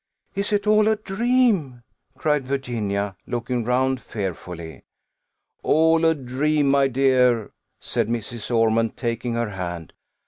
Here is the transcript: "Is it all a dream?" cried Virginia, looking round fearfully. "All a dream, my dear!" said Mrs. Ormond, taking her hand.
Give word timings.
"Is 0.33 0.51
it 0.51 0.65
all 0.65 0.87
a 0.87 0.95
dream?" 0.95 1.83
cried 2.17 2.43
Virginia, 2.43 3.15
looking 3.27 3.63
round 3.63 4.01
fearfully. 4.01 4.81
"All 5.61 6.03
a 6.05 6.15
dream, 6.15 6.71
my 6.71 6.87
dear!" 6.87 7.51
said 7.79 8.07
Mrs. 8.07 8.49
Ormond, 8.49 8.97
taking 8.97 9.35
her 9.35 9.51
hand. 9.51 9.93